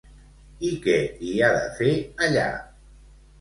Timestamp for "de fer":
1.57-1.91